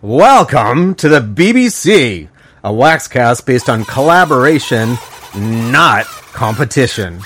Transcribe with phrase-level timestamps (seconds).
[0.00, 2.28] Welcome to the BBC,
[2.62, 4.96] a waxcast based on collaboration,
[5.34, 7.20] not competition.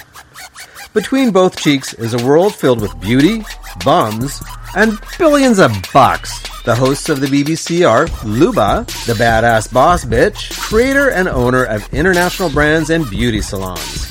[0.95, 3.45] Between both cheeks is a world filled with beauty,
[3.85, 4.43] bums,
[4.74, 6.43] and billions of bucks.
[6.62, 11.93] The hosts of the BBC are Luba, the badass boss bitch, creator and owner of
[11.93, 14.09] international brands and beauty salons.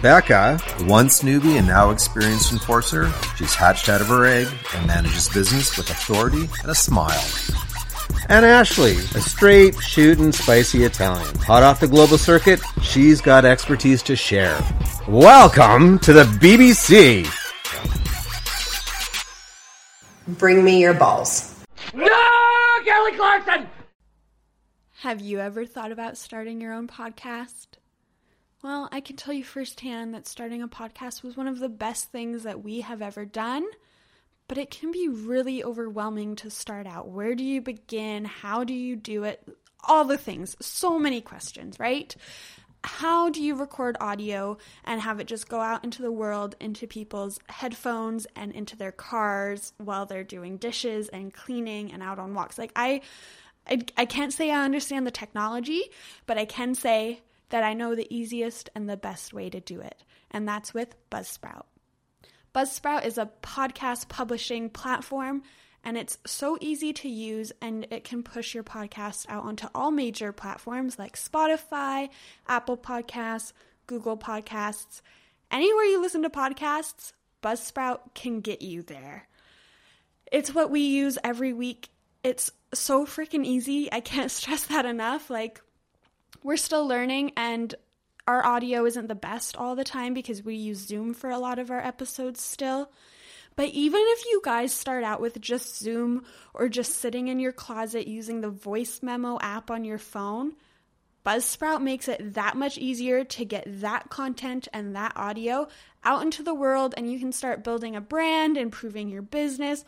[0.00, 5.28] Becca, Once newbie and now experienced enforcer, she's hatched out of her egg and manages
[5.28, 7.22] business with authority and a smile.
[8.28, 11.34] And Ashley, a straight, shootin', spicy Italian.
[11.40, 14.58] Hot off the global circuit, she's got expertise to share.
[15.08, 17.26] Welcome to the BBC.
[20.38, 21.64] Bring me your balls.
[21.94, 22.06] No,
[22.84, 23.66] Kelly Clarkson!
[25.00, 27.66] Have you ever thought about starting your own podcast?
[28.62, 32.12] Well, I can tell you firsthand that starting a podcast was one of the best
[32.12, 33.64] things that we have ever done,
[34.48, 37.08] but it can be really overwhelming to start out.
[37.08, 38.24] Where do you begin?
[38.24, 39.46] How do you do it?
[39.84, 40.56] All the things.
[40.60, 42.14] So many questions, right?
[42.84, 46.86] How do you record audio and have it just go out into the world, into
[46.86, 52.34] people's headphones and into their cars while they're doing dishes and cleaning and out on
[52.34, 52.58] walks?
[52.58, 53.02] Like, I.
[53.64, 55.82] I, I can't say I understand the technology,
[56.26, 59.80] but I can say that I know the easiest and the best way to do
[59.80, 61.66] it, and that's with Buzzsprout.
[62.54, 65.42] Buzzsprout is a podcast publishing platform,
[65.84, 69.90] and it's so easy to use, and it can push your podcast out onto all
[69.90, 72.10] major platforms like Spotify,
[72.46, 73.52] Apple Podcasts,
[73.86, 75.00] Google Podcasts.
[75.50, 79.28] Anywhere you listen to podcasts, Buzzsprout can get you there.
[80.30, 81.88] It's what we use every week.
[82.22, 83.90] It's so freaking easy.
[83.90, 85.30] I can't stress that enough.
[85.30, 85.62] Like,
[86.42, 87.74] we're still learning, and
[88.26, 91.58] our audio isn't the best all the time because we use Zoom for a lot
[91.58, 92.90] of our episodes still.
[93.56, 97.52] But even if you guys start out with just Zoom or just sitting in your
[97.52, 100.54] closet using the voice memo app on your phone,
[101.24, 105.68] Buzzsprout makes it that much easier to get that content and that audio
[106.02, 109.84] out into the world, and you can start building a brand, improving your business,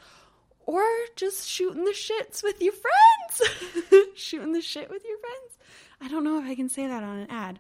[0.67, 0.84] or
[1.17, 4.06] just shooting the shits with your friends.
[4.15, 5.59] shooting the shit with your friends.
[6.00, 7.59] I don't know if I can say that on an ad.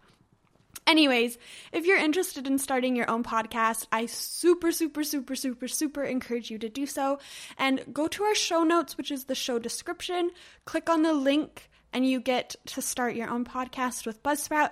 [0.86, 1.38] Anyways,
[1.72, 6.50] if you're interested in starting your own podcast, I super, super, super, super, super encourage
[6.50, 7.18] you to do so.
[7.58, 10.30] And go to our show notes, which is the show description,
[10.66, 14.70] click on the link, and you get to start your own podcast with Buzzsprout.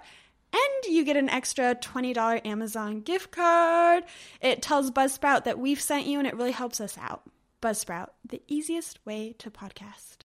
[0.52, 4.04] And you get an extra $20 Amazon gift card.
[4.42, 7.22] It tells Buzzsprout that we've sent you, and it really helps us out.
[7.62, 10.21] Buzzsprout, the easiest way to podcast.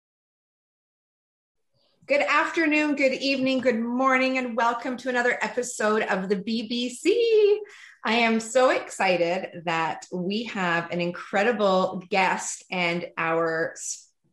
[2.12, 7.56] Good afternoon, good evening, good morning, and welcome to another episode of the BBC.
[8.04, 13.74] I am so excited that we have an incredible guest and our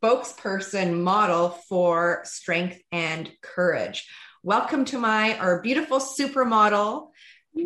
[0.04, 4.10] spokesperson model for strength and courage.
[4.44, 7.12] Welcome to my our beautiful supermodel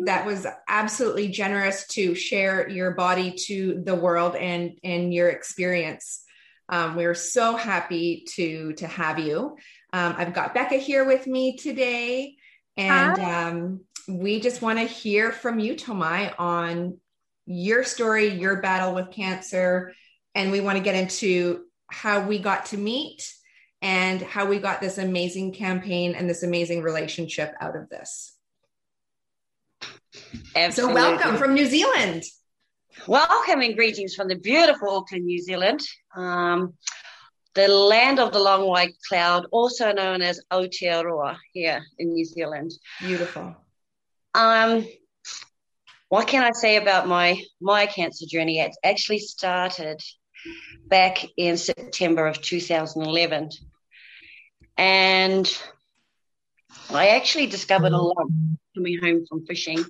[0.04, 6.20] that was absolutely generous to share your body to the world and and your experience.
[6.68, 9.56] Um, we're so happy to to have you.
[9.94, 12.34] Um, I've got Becca here with me today,
[12.76, 16.98] and um, we just want to hear from you, Tomai, on
[17.46, 19.94] your story, your battle with cancer,
[20.34, 23.32] and we want to get into how we got to meet
[23.82, 28.36] and how we got this amazing campaign and this amazing relationship out of this.
[30.56, 30.72] Absolutely.
[30.72, 32.24] So, welcome from New Zealand.
[33.06, 35.82] Welcome and greetings from the beautiful Auckland, New Zealand.
[36.16, 36.74] Um,
[37.54, 42.72] the land of the long white cloud, also known as Aotearoa here in New Zealand.
[43.00, 43.56] Beautiful.
[44.34, 44.86] Um,
[46.08, 48.58] what can I say about my my cancer journey?
[48.58, 50.00] It actually started
[50.86, 53.50] back in September of 2011,
[54.76, 55.58] and
[56.90, 58.32] I actually discovered a lump
[58.74, 59.84] coming home from fishing,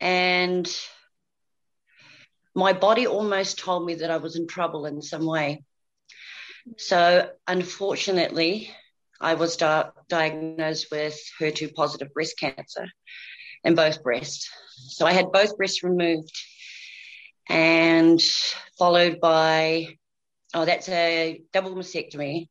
[0.00, 0.72] and
[2.54, 5.64] my body almost told me that I was in trouble in some way.
[6.76, 8.70] So, unfortunately,
[9.20, 12.86] I was di- diagnosed with HER2 positive breast cancer
[13.64, 14.48] in both breasts.
[14.88, 16.32] So, I had both breasts removed
[17.48, 18.20] and
[18.78, 19.98] followed by,
[20.54, 22.48] oh, that's a double mastectomy.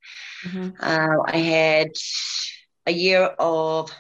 [0.80, 1.92] Uh, I had
[2.86, 3.92] a year of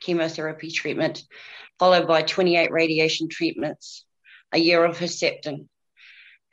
[0.00, 1.24] chemotherapy treatment,
[1.78, 4.04] followed by 28 radiation treatments,
[4.52, 5.68] a year of Herceptin,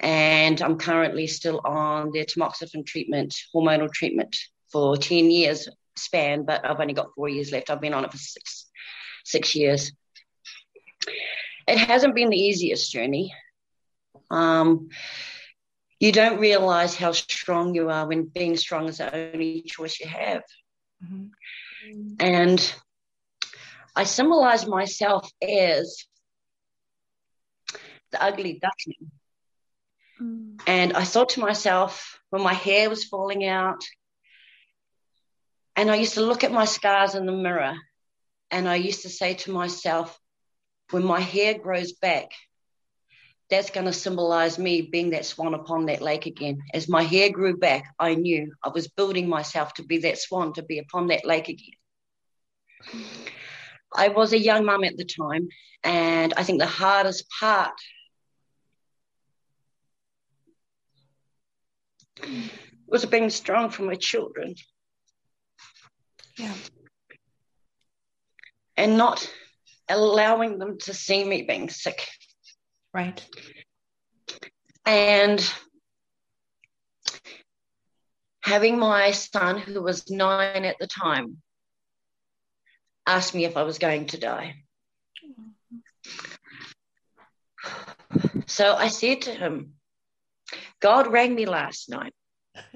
[0.01, 4.35] and I'm currently still on the tamoxifen treatment, hormonal treatment
[4.71, 7.69] for 10 years span, but I've only got four years left.
[7.69, 8.65] I've been on it for six,
[9.23, 9.91] six years.
[11.67, 13.33] It hasn't been the easiest journey.
[14.31, 14.89] Um,
[15.99, 20.07] you don't realize how strong you are when being strong is the only choice you
[20.07, 20.41] have.
[21.05, 22.15] Mm-hmm.
[22.19, 22.75] And
[23.95, 26.05] I symbolize myself as
[28.11, 29.11] the ugly duckling.
[30.21, 30.61] Mm.
[30.67, 33.83] And I thought to myself, when my hair was falling out,
[35.75, 37.75] and I used to look at my scars in the mirror,
[38.51, 40.17] and I used to say to myself,
[40.91, 42.31] when my hair grows back,
[43.49, 46.61] that's going to symbolize me being that swan upon that lake again.
[46.73, 50.53] As my hair grew back, I knew I was building myself to be that swan,
[50.53, 51.75] to be upon that lake again.
[53.93, 55.49] I was a young mum at the time,
[55.83, 57.73] and I think the hardest part
[62.87, 64.55] was being strong for my children.
[66.37, 66.53] Yeah.
[68.75, 69.31] And not
[69.89, 72.07] allowing them to see me being sick.
[72.93, 73.25] Right.
[74.85, 75.41] And
[78.41, 81.37] having my son, who was nine at the time,
[83.05, 84.55] ask me if I was going to die.
[85.25, 85.77] Mm-hmm.
[88.47, 89.73] So I said to him,
[90.81, 92.13] God rang me last night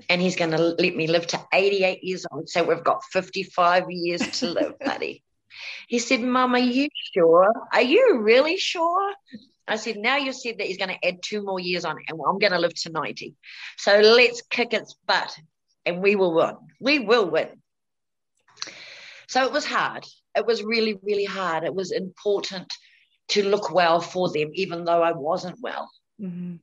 [0.09, 2.49] and he's going to let me live to 88 years old.
[2.49, 5.23] So we've got 55 years to live, buddy.
[5.87, 7.51] He said, Mum, are you sure?
[7.73, 9.13] Are you really sure?
[9.67, 12.19] I said, now you said that he's going to add two more years on, and
[12.27, 13.35] I'm going to live to 90.
[13.77, 15.35] So let's kick its butt,
[15.85, 16.55] and we will win.
[16.79, 17.49] We will win.
[19.27, 20.05] So it was hard.
[20.35, 21.63] It was really, really hard.
[21.63, 22.71] It was important
[23.29, 25.89] to look well for them, even though I wasn't well.
[26.21, 26.57] Mm-hmm.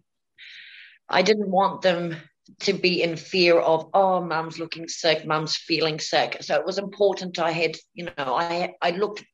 [1.09, 2.17] I didn't want them
[2.61, 6.39] to be in fear of, oh, mum's looking sick, mum's feeling sick.
[6.41, 7.39] So it was important.
[7.39, 9.25] I had, you know, I I looked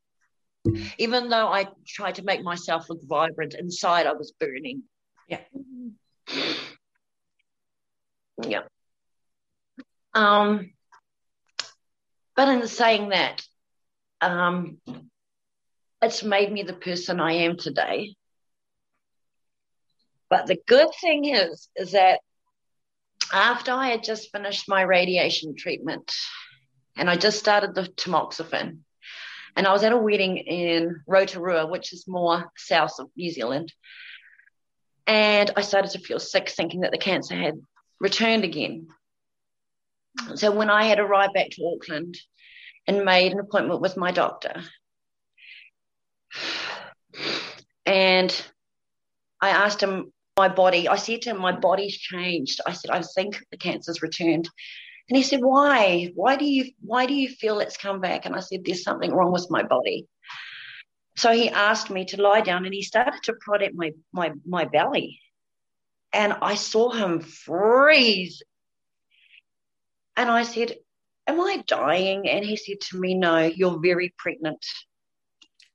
[0.98, 4.82] even though I tried to make myself look vibrant, inside I was burning.
[5.28, 5.40] Yeah.
[8.42, 8.62] Yeah.
[10.14, 10.72] Um,
[12.36, 13.42] but in saying that,
[14.20, 14.78] um,
[16.02, 18.14] it's made me the person I am today.
[20.30, 22.20] But the good thing is, is that
[23.32, 26.12] after I had just finished my radiation treatment
[26.96, 28.80] and I just started the tamoxifen,
[29.56, 33.72] and I was at a wedding in Rotorua, which is more south of New Zealand.
[35.06, 37.54] And I started to feel sick, thinking that the cancer had
[38.00, 38.88] returned again.
[40.34, 42.18] So when I had arrived back to Auckland
[42.86, 44.62] and made an appointment with my doctor,
[47.86, 48.46] and
[49.40, 52.60] I asked him my body, I said to him, my body's changed.
[52.64, 54.48] I said, I think the cancer's returned.
[55.08, 56.12] And he said, Why?
[56.14, 58.24] Why do you why do you feel it's come back?
[58.24, 60.06] And I said, There's something wrong with my body.
[61.16, 64.32] So he asked me to lie down and he started to prod at my my
[64.46, 65.18] my belly.
[66.12, 68.42] And I saw him freeze.
[70.16, 70.76] And I said,
[71.26, 72.28] Am I dying?
[72.28, 74.64] And he said to me, No, you're very pregnant.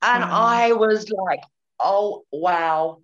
[0.00, 0.30] And mm.
[0.30, 1.42] I was like,
[1.80, 3.00] Oh wow.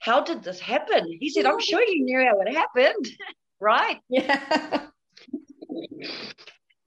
[0.00, 1.06] How did this happen?
[1.20, 3.08] He said, I'm sure you knew how it happened.
[3.60, 3.98] right?
[4.08, 4.86] Yeah.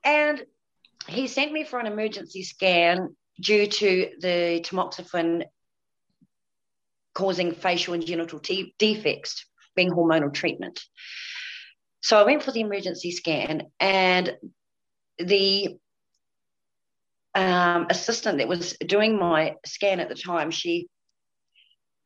[0.04, 0.44] And
[1.08, 5.44] he sent me for an emergency scan due to the tamoxifen
[7.14, 9.46] causing facial and genital te- defects,
[9.76, 10.82] being hormonal treatment.
[12.02, 14.36] So I went for the emergency scan, and
[15.20, 15.78] the
[17.36, 20.88] um, assistant that was doing my scan at the time, she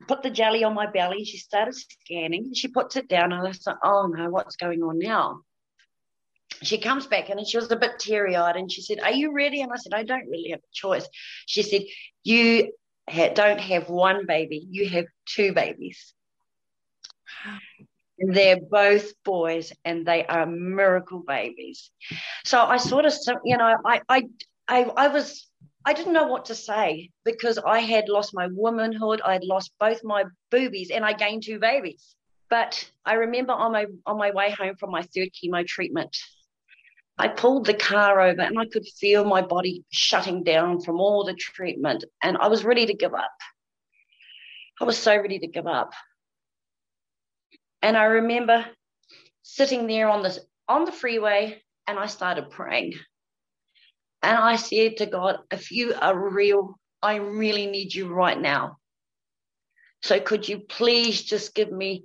[0.06, 1.24] put the jelly on my belly.
[1.24, 2.54] She started scanning.
[2.54, 5.40] She puts it down, and I said, "Oh no, what's going on now?"
[6.62, 9.32] she comes back and she was a bit teary eyed and she said, Are you
[9.32, 9.60] ready?
[9.62, 11.08] And I said, I don't really have a choice.
[11.46, 11.82] She said,
[12.24, 12.72] You
[13.08, 16.14] ha- don't have one baby, you have two babies.
[18.20, 21.92] And they're both boys and they are miracle babies.
[22.44, 23.14] So I sort of,
[23.44, 24.22] you know, I, I,
[24.66, 25.46] I, I was,
[25.84, 29.20] I didn't know what to say because I had lost my womanhood.
[29.24, 32.14] I had lost both my boobies and I gained two babies.
[32.50, 36.16] But I remember on my on my way home from my third chemo treatment,
[37.18, 41.24] I pulled the car over and I could feel my body shutting down from all
[41.24, 42.04] the treatment.
[42.22, 43.32] And I was ready to give up.
[44.80, 45.92] I was so ready to give up.
[47.82, 48.64] And I remember
[49.42, 52.94] sitting there on the, on the freeway and I started praying.
[54.22, 58.78] And I said to God, if you are real, I really need you right now.
[60.02, 62.04] So could you please just give me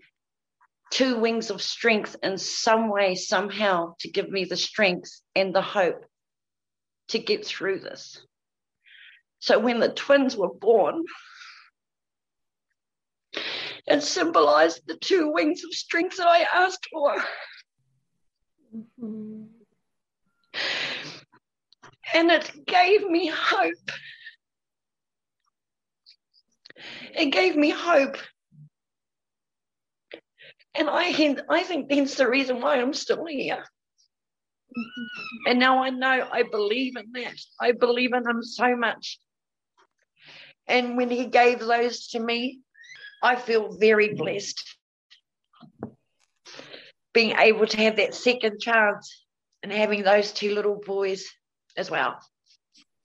[0.91, 5.61] two wings of strength in some way, somehow, to give me the strength and the
[5.61, 6.05] hope
[7.09, 8.21] to get through this.
[9.39, 11.03] So when the twins were born,
[13.87, 17.15] it symbolized the two wings of strength that I asked for.
[18.75, 19.43] Mm-hmm.
[22.13, 23.91] And it gave me hope.
[27.15, 28.17] It gave me hope.
[30.75, 33.63] And I, I think that's the reason why I'm still here.
[34.75, 35.51] Mm-hmm.
[35.51, 37.35] And now I know I believe in that.
[37.61, 39.19] I believe in him so much.
[40.67, 42.61] And when he gave those to me,
[43.21, 44.61] I feel very blessed.
[47.13, 49.25] Being able to have that second chance
[49.61, 51.29] and having those two little boys
[51.77, 52.19] as well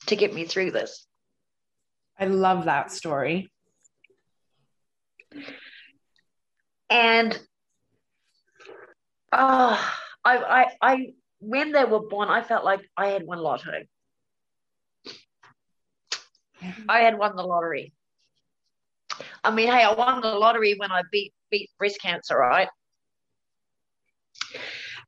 [0.07, 1.07] to get me through this.
[2.19, 3.51] I love that story.
[6.91, 7.39] And
[9.33, 9.93] oh,
[10.25, 11.07] I, I, I,
[11.41, 13.85] when they were born, I felt like I had won lotto.
[16.89, 17.93] I had won the lottery.
[19.45, 22.69] I mean, hey, I won the lottery when I beat beat breast cancer, right?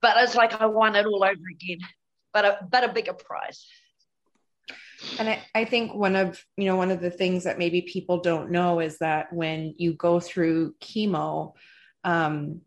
[0.01, 1.79] But it's like I won it all over again,
[2.33, 3.67] but a but a bigger prize.
[5.19, 8.21] And I, I think one of you know one of the things that maybe people
[8.21, 11.55] don't know is that when you go through chemo,
[12.05, 12.61] um,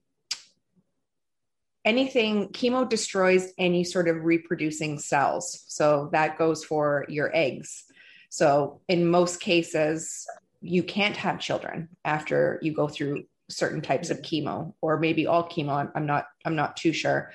[1.85, 5.63] anything chemo destroys any sort of reproducing cells.
[5.67, 7.85] So that goes for your eggs.
[8.29, 10.25] So in most cases,
[10.61, 15.47] you can't have children after you go through certain types of chemo or maybe all
[15.47, 17.31] chemo I'm, I'm, not i'm not too sure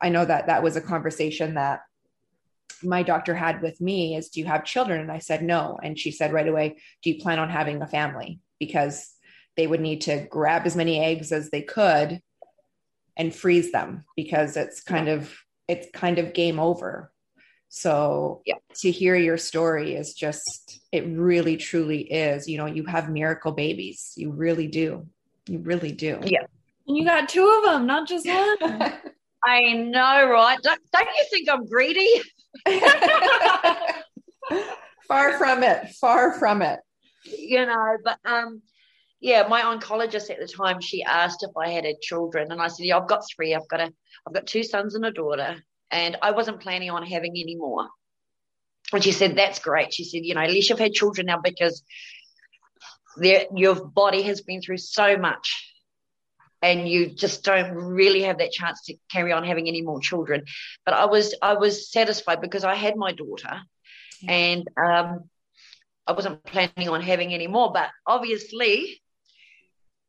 [0.00, 1.80] i know that that was a conversation that
[2.82, 5.98] my doctor had with me is do you have children and i said no and
[5.98, 9.14] she said right away do you plan on having a family because
[9.56, 12.20] they would need to grab as many eggs as they could
[13.16, 15.34] and freeze them because it's kind of
[15.66, 17.10] it's kind of game over
[17.68, 18.54] so yeah.
[18.76, 22.48] to hear your story is just, it really truly is.
[22.48, 24.12] You know, you have miracle babies.
[24.16, 25.06] You really do.
[25.46, 26.20] You really do.
[26.24, 26.44] Yeah.
[26.86, 28.58] And you got two of them, not just one.
[29.44, 30.58] I know, right?
[30.62, 32.22] Don't, don't you think I'm greedy?
[35.08, 35.88] far from it.
[36.00, 36.80] Far from it.
[37.24, 38.62] You know, but um,
[39.20, 42.68] yeah, my oncologist at the time, she asked if I had had children, and I
[42.68, 43.54] said, "Yeah, I've got three.
[43.54, 43.92] I've got a,
[44.26, 47.88] I've got two sons and a daughter." and I wasn't planning on having any more.
[48.92, 49.92] And she said, That's great.
[49.92, 51.82] She said, You know, at least you've had children now because
[53.20, 55.67] your body has been through so much
[56.62, 60.44] and you just don't really have that chance to carry on having any more children.
[60.84, 63.60] But I was I was satisfied because I had my daughter
[64.20, 64.32] yeah.
[64.32, 65.30] and um,
[66.06, 67.72] I wasn't planning on having any more.
[67.72, 69.00] But obviously,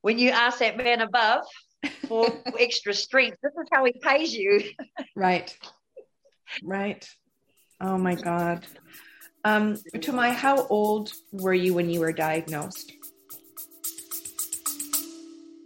[0.01, 1.45] when you ask that man above
[2.07, 3.37] for extra strength.
[3.41, 4.61] This is how he pays you.
[5.15, 5.55] right.
[6.63, 7.07] Right.
[7.79, 8.65] Oh my God.
[9.43, 12.91] Um, Tumai, how old were you when you were diagnosed?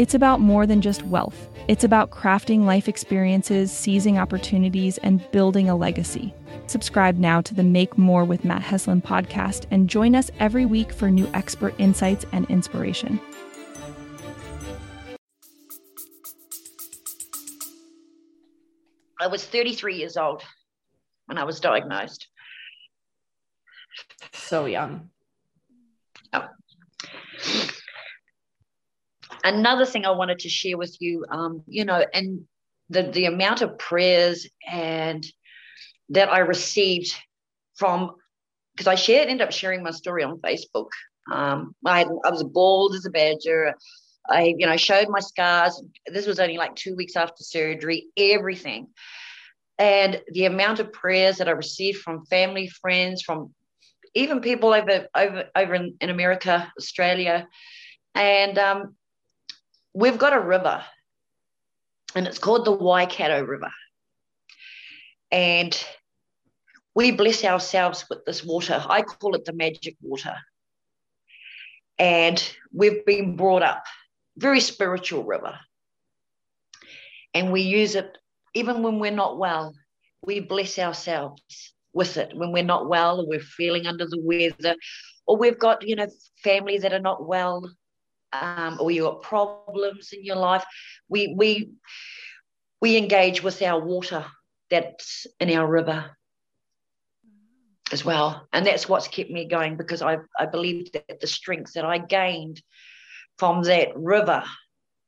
[0.00, 5.68] It's about more than just wealth, it's about crafting life experiences, seizing opportunities, and building
[5.68, 6.32] a legacy.
[6.68, 10.90] Subscribe now to the Make More with Matt Heslin podcast and join us every week
[10.90, 13.20] for new expert insights and inspiration.
[19.20, 20.42] I was 33 years old
[21.26, 22.26] when I was diagnosed.
[24.32, 25.10] So young.
[26.32, 26.48] Oh.
[29.44, 32.44] Another thing I wanted to share with you, um, you know, and
[32.88, 35.24] the, the amount of prayers and
[36.10, 37.14] that I received
[37.76, 38.16] from,
[38.74, 40.88] because I shared, ended up sharing my story on Facebook.
[41.30, 43.74] Um, I, had, I was bald as a badger.
[44.28, 45.82] I, you know, showed my scars.
[46.06, 48.88] This was only like two weeks after surgery, everything.
[49.78, 53.54] And the amount of prayers that I received from family, friends, from
[54.14, 57.48] even people over over over in, in America, Australia.
[58.14, 58.96] And um,
[59.94, 60.84] we've got a river,
[62.14, 63.70] and it's called the Waikato River.
[65.30, 65.84] And
[66.94, 68.84] we bless ourselves with this water.
[68.88, 70.36] I call it the magic water.
[71.98, 72.42] And
[72.72, 73.84] we've been brought up
[74.36, 75.58] very spiritual river.
[77.34, 78.16] And we use it
[78.54, 79.74] even when we're not well.
[80.24, 84.76] We bless ourselves with it when we're not well or we're feeling under the weather
[85.26, 86.08] or we've got, you know,
[86.42, 87.70] family that are not well.
[88.32, 90.64] Um, or you got problems in your life,
[91.08, 91.70] we we
[92.80, 94.24] we engage with our water
[94.70, 96.16] that's in our river
[97.92, 98.46] as well.
[98.52, 101.98] And that's what's kept me going because I, I believe that the strength that I
[101.98, 102.62] gained
[103.38, 104.44] from that river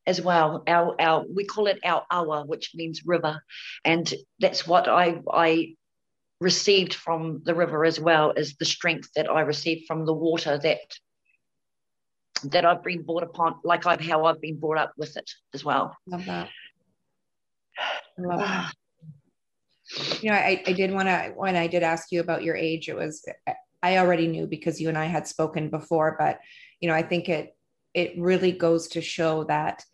[0.06, 3.42] as well, our, our we call it our awa, which means river.
[3.84, 5.76] And that's what I I
[6.40, 10.58] received from the river as well is the strength that I received from the water
[10.58, 10.80] that
[12.44, 15.64] that I've been brought upon, like I've how I've been brought up with it as
[15.64, 15.96] well.
[16.06, 16.48] Love that.
[17.78, 18.48] I love that.
[18.48, 18.72] Ah.
[20.20, 22.88] You know, I, I did want to, when I did ask you about your age,
[22.88, 23.24] it was,
[23.82, 26.38] I already knew because you and I had spoken before, but,
[26.80, 27.54] you know, I think it,
[27.92, 29.84] it really goes to show that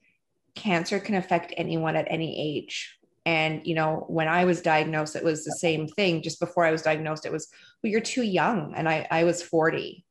[0.55, 2.99] cancer can affect anyone at any age.
[3.27, 6.23] And, you know, when I was diagnosed, it was the same thing.
[6.23, 7.49] Just before I was diagnosed, it was,
[7.83, 8.73] well, you're too young.
[8.75, 10.05] And I, I was 40.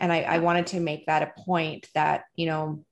[0.00, 2.84] And I, I wanted to make that a point that, you know,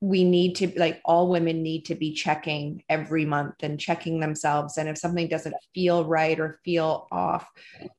[0.00, 4.76] we need to like all women need to be checking every month and checking themselves.
[4.76, 7.48] And if something doesn't feel right or feel off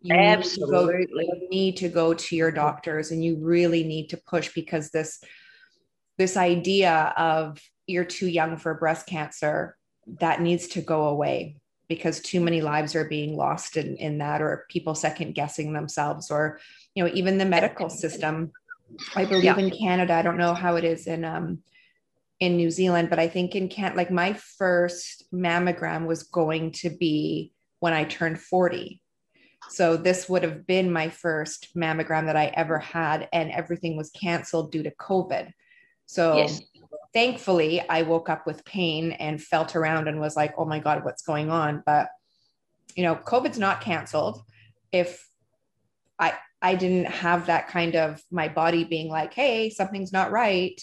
[0.01, 3.83] you absolutely need to, go, you need to go to your doctors and you really
[3.83, 5.23] need to push because this
[6.17, 9.75] this idea of you're too young for breast cancer
[10.19, 14.41] that needs to go away because too many lives are being lost in, in that
[14.41, 16.59] or people second guessing themselves or
[16.95, 18.51] you know even the medical system
[19.15, 19.57] i believe yeah.
[19.57, 21.61] in canada i don't know how it is in um,
[22.39, 26.89] in New Zealand, but I think in Kent, like my first mammogram was going to
[26.89, 29.01] be when I turned 40.
[29.69, 34.11] So this would have been my first mammogram that I ever had, and everything was
[34.11, 35.51] canceled due to COVID.
[36.05, 36.61] So yes.
[37.17, 41.03] Thankfully, I woke up with pain and felt around and was like, oh my God,
[41.03, 41.81] what's going on?
[41.83, 42.09] But
[42.95, 44.43] you know, COVID's not canceled.
[44.91, 45.27] If
[46.19, 50.79] I I didn't have that kind of my body being like, hey, something's not right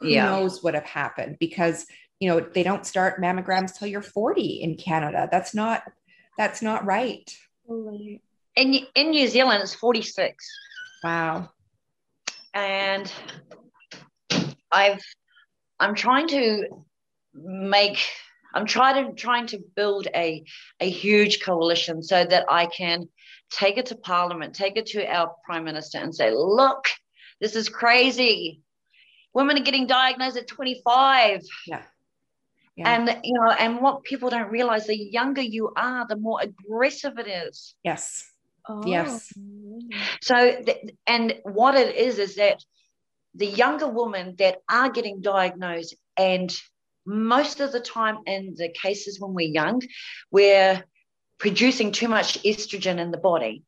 [0.00, 0.24] who yeah.
[0.24, 1.86] knows what would have happened because
[2.18, 5.82] you know they don't start mammograms till you're 40 in canada that's not
[6.36, 7.36] that's not right
[8.54, 10.46] in, in new zealand it's 46
[11.02, 11.48] wow
[12.54, 13.12] and
[14.70, 15.02] i've
[15.80, 16.64] i'm trying to
[17.34, 17.98] make
[18.54, 20.44] i'm trying to trying to build a
[20.80, 23.08] a huge coalition so that i can
[23.50, 26.86] take it to parliament take it to our prime minister and say look
[27.40, 28.60] this is crazy
[29.34, 31.82] women are getting diagnosed at 25 yeah.
[32.76, 32.94] yeah.
[32.94, 37.18] and you know and what people don't realize the younger you are the more aggressive
[37.18, 38.24] it is yes
[38.68, 38.82] oh.
[38.86, 39.32] yes
[40.20, 42.62] so th- and what it is is that
[43.38, 46.54] the younger women that are getting diagnosed and
[47.06, 49.80] most of the time in the cases when we're young
[50.30, 50.84] we're
[51.38, 53.62] producing too much estrogen in the body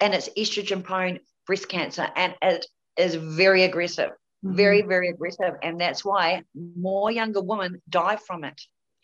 [0.00, 2.64] and it's estrogen prone breast cancer and it
[2.96, 4.10] is very aggressive
[4.44, 4.56] mm-hmm.
[4.56, 5.54] very, very aggressive.
[5.62, 8.60] And that's why more younger women die from it.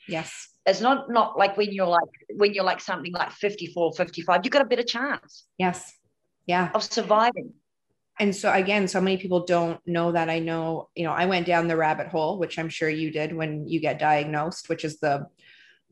[0.09, 0.49] Yes.
[0.67, 4.53] It's not not like when you're like when you're like something like 54, 55, you've
[4.53, 5.45] got a better chance.
[5.59, 5.93] Yes.
[6.47, 6.71] Yeah.
[6.75, 7.53] Of surviving.
[8.21, 11.47] And so again, so many people don't know that I know, you know, I went
[11.47, 15.01] down the rabbit hole, which I'm sure you did when you get diagnosed, which is
[15.01, 15.27] the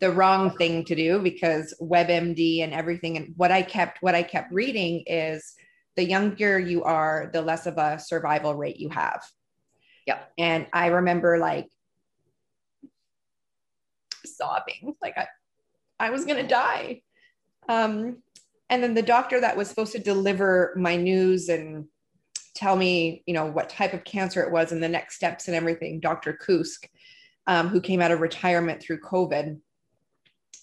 [0.00, 4.22] the wrong thing to do because WebMD and everything and what I kept what I
[4.22, 5.54] kept reading is
[5.96, 9.24] the younger you are, the less of a survival rate you have.
[10.06, 10.20] Yeah.
[10.36, 11.68] And I remember like
[14.24, 15.26] sobbing, like I,
[15.98, 17.00] I was going to die.
[17.68, 18.22] Um,
[18.70, 21.86] and then the doctor that was supposed to deliver my news and
[22.58, 25.56] tell me, you know, what type of cancer it was and the next steps and
[25.56, 26.32] everything, Dr.
[26.32, 26.88] Kusk,
[27.46, 29.58] um, who came out of retirement through COVID,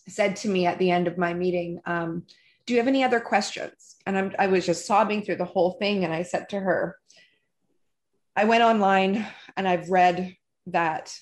[0.08, 2.24] said to me at the end of my meeting, um,
[2.66, 3.96] do you have any other questions?
[4.06, 6.04] And I'm, I was just sobbing through the whole thing.
[6.04, 6.98] And I said to her,
[8.36, 10.36] I went online and I've read
[10.68, 11.18] that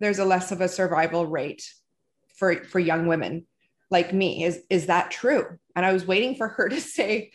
[0.00, 1.70] there's a less of a survival rate
[2.36, 3.46] for for young women
[3.90, 4.42] like me.
[4.44, 5.58] Is is that true?
[5.76, 7.30] And I was waiting for her to say,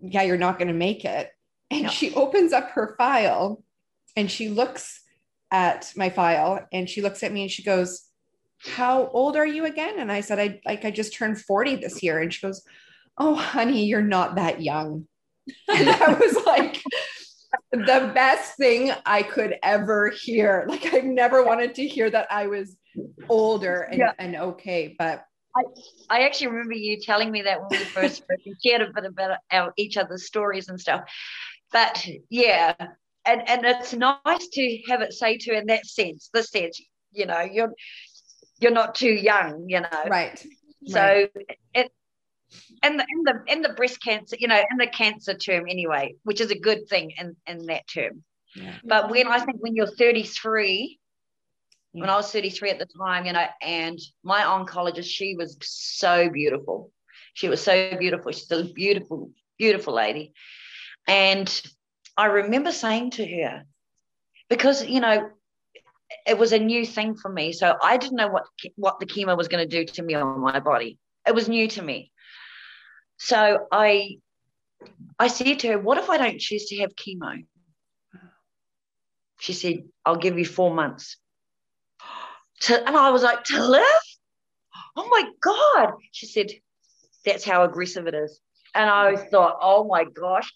[0.00, 1.30] "Yeah, you're not going to make it."
[1.70, 1.88] And no.
[1.88, 3.62] she opens up her file
[4.16, 5.00] and she looks
[5.50, 8.08] at my file and she looks at me and she goes,
[8.58, 12.02] "How old are you again?" And I said, "I like I just turned 40 this
[12.02, 12.62] year." And she goes,
[13.18, 15.06] "Oh, honey, you're not that young."
[15.68, 16.80] And I was like,
[17.72, 20.66] the best thing I could ever hear.
[20.68, 22.76] Like I never wanted to hear that I was
[23.28, 24.12] older and, yeah.
[24.18, 25.24] and okay, but
[25.56, 25.62] I,
[26.08, 28.22] I actually remember you telling me that when we first
[28.64, 31.02] shared a bit about our each other's stories and stuff.
[31.72, 32.74] But yeah,
[33.24, 36.80] and and it's nice to have it say to in that sense, this sense,
[37.12, 37.72] you know, you're
[38.60, 40.04] you're not too young, you know.
[40.08, 40.42] Right.
[40.86, 41.58] So right.
[41.74, 41.92] it
[42.82, 46.14] in the in the in the breast cancer, you know, in the cancer term anyway,
[46.24, 48.24] which is a good thing in in that term.
[48.56, 48.74] Yeah.
[48.84, 50.98] But when I think when you're 33,
[51.92, 52.00] Yeah.
[52.00, 56.28] when I was 33 at the time, you know, and my oncologist, she was so
[56.28, 56.90] beautiful.
[57.34, 58.32] She was so beautiful.
[58.32, 60.32] She's a beautiful, beautiful lady.
[61.06, 61.62] And
[62.16, 63.64] I remember saying to her,
[64.48, 65.30] because, you know,
[66.26, 67.52] it was a new thing for me.
[67.52, 68.44] So I didn't know what
[68.76, 70.98] what the chemo was going to do to me on my body.
[71.26, 72.10] It was new to me.
[73.18, 74.18] So I
[75.18, 77.44] I said to her, what if I don't choose to have chemo?
[79.38, 81.16] She said, I'll give you four months.
[82.62, 83.84] To, and I was like, to live?
[84.96, 85.94] Oh my God.
[86.12, 86.50] She said,
[87.24, 88.40] that's how aggressive it is.
[88.74, 90.52] And I thought, oh my gosh.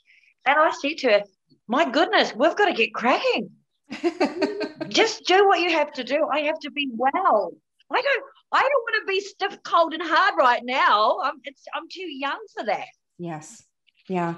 [0.46, 1.22] And I said to her,
[1.66, 3.50] my goodness, we've got to get cracking.
[4.88, 6.26] Just do what you have to do.
[6.30, 7.52] I have to be well.
[7.92, 11.18] I don't I don't want to be stiff, cold, and hard right now.
[11.22, 12.86] I'm it's I'm too young for that.
[13.18, 13.62] yes.
[14.08, 14.34] Yeah.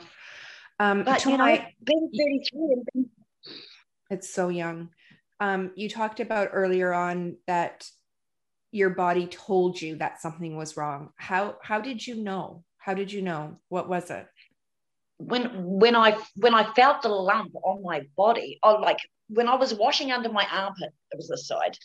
[0.78, 3.10] Um, But you know, Joy, being 33 and being
[4.10, 4.90] it's so young.
[5.40, 7.88] Um, you talked about earlier on that
[8.72, 11.10] your body told you that something was wrong.
[11.16, 12.62] How how did you know?
[12.78, 13.58] How did you know?
[13.68, 14.26] What was it?
[15.18, 18.98] When when I when I felt the lump on my body, or like
[19.28, 21.76] when I was washing under my armpit, it was this side,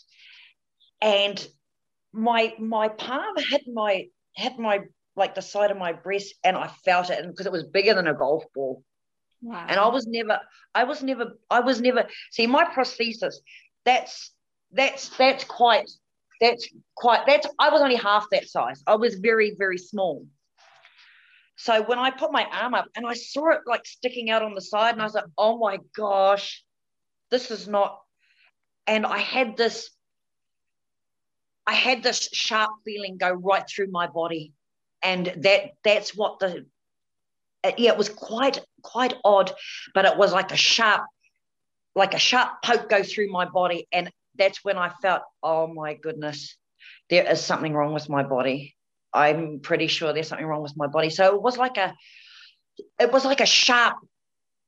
[1.01, 1.45] and
[2.13, 4.81] my my palm hit my hit my
[5.15, 8.07] like the side of my breast, and I felt it because it was bigger than
[8.07, 8.83] a golf ball.
[9.41, 9.65] Wow.
[9.67, 10.39] And I was never,
[10.75, 12.07] I was never, I was never.
[12.31, 13.35] See, my prosthesis,
[13.85, 14.31] that's
[14.71, 15.89] that's that's quite,
[16.39, 17.47] that's quite, that's.
[17.59, 18.83] I was only half that size.
[18.85, 20.25] I was very very small.
[21.63, 24.55] So when I put my arm up and I saw it like sticking out on
[24.55, 26.63] the side, and I was like, oh my gosh,
[27.29, 27.99] this is not.
[28.87, 29.91] And I had this,
[31.67, 34.53] I had this sharp feeling go right through my body,
[35.03, 36.65] and that that's what the,
[37.77, 39.51] yeah, it was quite quite odd,
[39.93, 41.03] but it was like a sharp,
[41.95, 45.93] like a sharp poke go through my body, and that's when I felt, oh my
[45.93, 46.57] goodness,
[47.11, 48.75] there is something wrong with my body.
[49.13, 51.09] I'm pretty sure there's something wrong with my body.
[51.09, 51.93] So it was like a,
[52.99, 53.97] it was like a sharp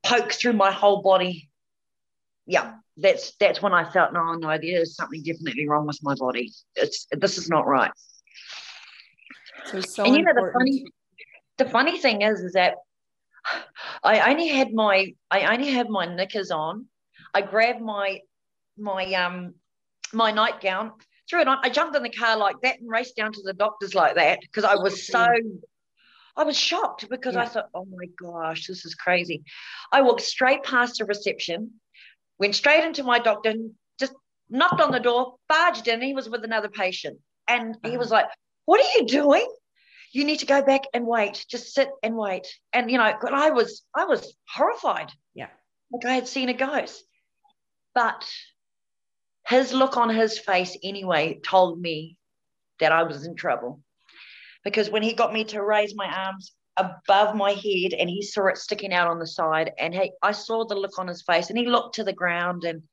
[0.06, 1.50] poke through my whole body.
[2.46, 6.16] Yeah, that's that's when I felt, no, no, there is something definitely wrong with my
[6.16, 6.52] body.
[6.76, 7.92] It's this is not right.
[9.66, 10.86] So so and you know the funny,
[11.58, 12.76] the funny thing is, is that
[14.04, 16.88] I only had my I only had my knickers on.
[17.34, 18.20] I grabbed my
[18.78, 19.56] my um
[20.12, 20.92] my nightgown,
[21.30, 21.60] threw it on.
[21.64, 24.42] I jumped in the car like that and raced down to the doctor's like that
[24.42, 25.28] because I was so
[26.36, 29.44] I was shocked because I thought, oh my gosh, this is crazy.
[29.92, 31.74] I walked straight past the reception,
[32.40, 34.14] went straight into my doctor, and just
[34.50, 36.02] knocked on the door, barged in.
[36.02, 38.00] He was with another patient, and he uh-huh.
[38.00, 38.26] was like,
[38.66, 39.48] "What are you doing?
[40.12, 41.46] You need to go back and wait.
[41.50, 45.12] Just sit and wait." And you know, I was I was horrified.
[45.36, 45.50] Yeah.
[45.92, 47.04] like I had seen a ghost.
[47.94, 48.28] But
[49.48, 52.18] his look on his face anyway told me
[52.80, 53.82] that I was in trouble.
[54.64, 58.48] Because when he got me to raise my arms above my head and he saw
[58.48, 61.50] it sticking out on the side, and he, I saw the look on his face,
[61.50, 62.84] and he looked to the ground and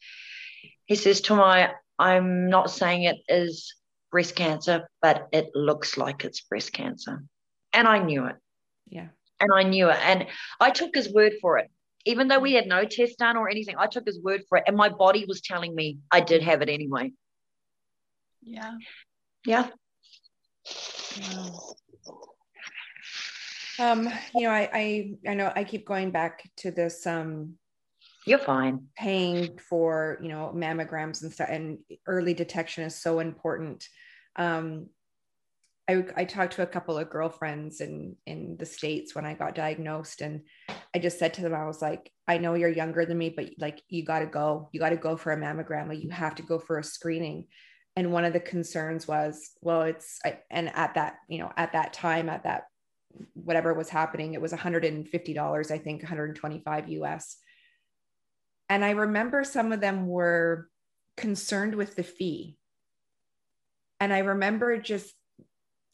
[0.87, 3.75] he says to my, I'm not saying it is
[4.11, 7.23] breast cancer, but it looks like it's breast cancer.
[7.73, 8.37] And I knew it
[8.89, 9.09] Yeah.
[9.39, 9.99] and I knew it.
[10.03, 10.27] And
[10.59, 11.71] I took his word for it.
[12.07, 14.65] Even though we had no test done or anything, I took his word for it.
[14.67, 17.13] And my body was telling me I did have it anyway.
[18.43, 18.77] yeah.
[19.47, 19.69] Yeah.
[23.79, 27.55] Um, you know, I, I I know I keep going back to this um
[28.27, 28.89] You're fine.
[28.97, 33.89] paying for you know mammograms and stuff and early detection is so important
[34.37, 34.89] um
[35.91, 39.55] I, I talked to a couple of girlfriends in in the states when i got
[39.55, 40.43] diagnosed and
[40.95, 43.51] i just said to them i was like i know you're younger than me but
[43.59, 44.69] like you got to go.
[44.73, 47.47] You got to go for a mammogram like you have to go for a screening.
[47.97, 51.73] And one of the concerns was well it's I, and at that you know at
[51.73, 52.65] that time at that
[53.35, 57.37] whatever was happening it was $150 i think 125 us
[58.71, 60.69] and I remember some of them were
[61.17, 62.57] concerned with the fee.
[63.99, 65.13] And I remember just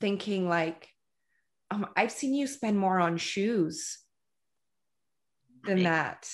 [0.01, 0.89] thinking, like,
[1.71, 3.99] um, I've seen you spend more on shoes
[5.65, 6.31] than that.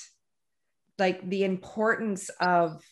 [0.99, 2.83] Like the importance of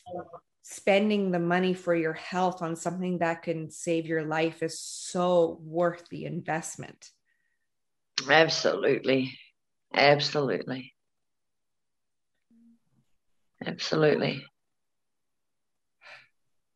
[0.63, 5.59] spending the money for your health on something that can save your life is so
[5.63, 7.11] worth the investment.
[8.29, 9.39] Absolutely.
[9.95, 10.95] Absolutely.
[13.67, 14.45] Absolutely.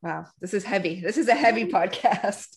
[0.02, 1.00] Wow, this is heavy.
[1.00, 2.56] This is a heavy podcast.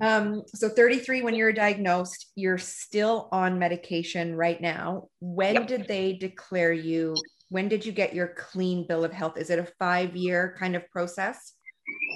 [0.00, 5.08] Um, so 33 when you're diagnosed, you're still on medication right now.
[5.20, 5.66] When Yep.
[5.66, 7.14] did they declare you
[7.48, 9.38] when did you get your clean bill of health?
[9.38, 11.52] Is it a five year kind of process?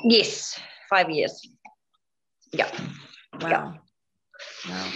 [0.05, 1.41] Yes, five years.
[2.53, 2.69] Yeah.
[3.41, 3.79] Wow.
[4.69, 4.91] Wow.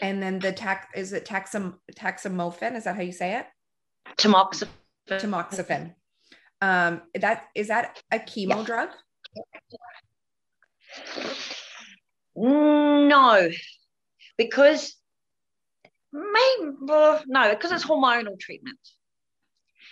[0.00, 2.74] And then the tax is it taxam taxamofen?
[2.76, 3.46] Is that how you say it?
[4.18, 4.68] Tamoxifen.
[5.08, 5.94] Tamoxifen.
[6.60, 8.64] Um, that is that a chemo Yeah.
[8.64, 8.88] drug?
[12.34, 13.50] No,
[14.38, 14.96] because
[16.12, 18.78] maybe no, because it's hormonal treatment.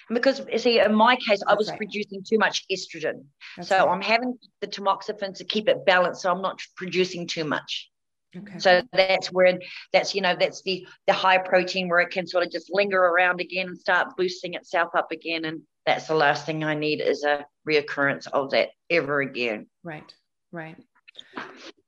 [0.09, 1.77] And because see, in my case, I was right.
[1.77, 3.25] producing too much estrogen,
[3.57, 3.89] That's so right.
[3.89, 7.89] I'm having the tamoxifen to keep it balanced, so I'm not producing too much.
[8.37, 8.59] okay.
[8.59, 9.59] So that's where
[9.93, 13.01] that's you know that's the the high protein where it can sort of just linger
[13.01, 17.01] around again and start boosting itself up again, and that's the last thing I need
[17.01, 19.69] is a reoccurrence of that ever again.
[19.85, 20.13] Right,
[20.51, 20.77] right.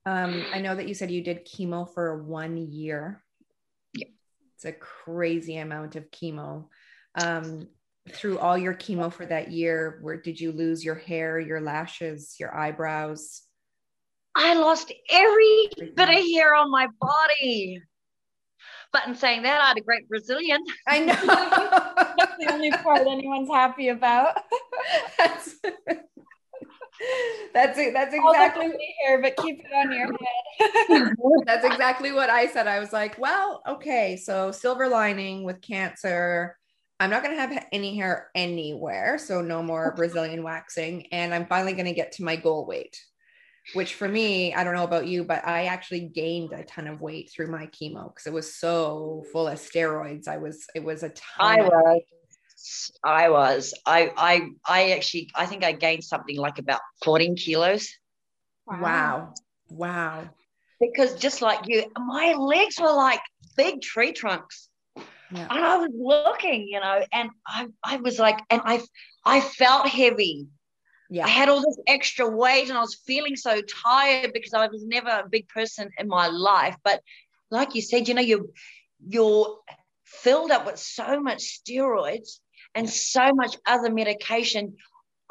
[0.05, 3.23] Um, I know that you said you did chemo for one year.
[3.95, 4.09] Yeah.
[4.57, 6.67] It's a crazy amount of chemo.
[7.15, 7.69] Um,
[8.11, 12.35] through all your chemo for that year, where did you lose your hair, your lashes,
[12.41, 13.43] your eyebrows?
[14.35, 17.81] I lost every bit of hair on my body.
[18.93, 20.63] But in saying that, I had a great Brazilian.
[20.87, 21.15] I know.
[22.19, 24.37] That's the only part anyone's happy about.
[27.55, 27.95] that's that's it.
[27.95, 31.15] That's exactly pretty hair, but keep it on your head.
[31.47, 32.67] that's exactly what I said.
[32.67, 36.57] I was like, well, okay, so silver lining with cancer.
[37.01, 41.47] I'm not going to have any hair anywhere, so no more Brazilian waxing, and I'm
[41.47, 42.97] finally going to get to my goal weight.
[43.75, 47.01] Which for me, I don't know about you, but I actually gained a ton of
[47.01, 50.27] weight through my chemo because it was so full of steroids.
[50.27, 51.15] I was, it was a ton.
[51.39, 52.03] I of- was.
[53.05, 53.75] I was.
[53.87, 57.89] I I I actually I think I gained something like about 14 kilos.
[58.67, 59.35] Wow,
[59.71, 60.29] wow.
[60.81, 63.21] Because just like you, my legs were like
[63.57, 64.69] big tree trunks.
[64.97, 65.47] Yeah.
[65.51, 68.83] And I was looking, you know, and I I was like, and I
[69.25, 70.47] I felt heavy.
[71.11, 71.27] Yeah.
[71.27, 74.85] I had all this extra weight and I was feeling so tired because I was
[74.87, 76.77] never a big person in my life.
[76.83, 77.03] But
[77.51, 78.47] like you said, you know, you're
[79.07, 79.59] you're
[80.05, 82.41] filled up with so much steroids
[82.75, 84.77] and so much other medication.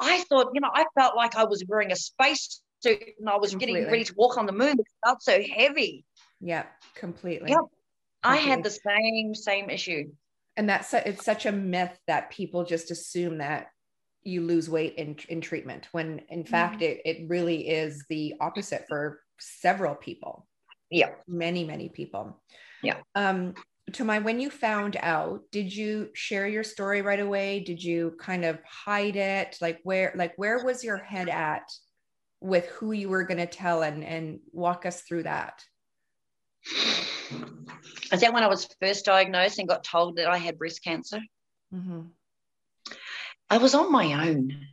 [0.00, 3.36] I thought, you know, I felt like I was wearing a space suit and I
[3.36, 4.78] was getting ready to walk on the moon.
[4.78, 6.04] It felt so heavy.
[6.40, 7.50] Yeah, completely.
[7.50, 7.60] Yep.
[8.24, 10.04] I had the same, same issue.
[10.56, 13.68] and that's it's such a myth that people just assume that
[14.22, 18.84] you lose weight in in treatment when in fact it, it really is the opposite
[18.88, 20.46] for several people
[20.90, 21.10] Yeah.
[21.26, 22.40] many many people
[22.82, 22.98] Yeah.
[23.16, 23.54] um
[23.92, 28.16] to my when you found out did you share your story right away did you
[28.18, 31.64] kind of hide it like where like where was your head at
[32.40, 35.62] with who you were going to tell and and walk us through that
[38.12, 41.20] Is that when I was first diagnosed and got told that I had breast cancer?
[41.74, 42.10] Mhm.
[43.50, 44.66] I was on my own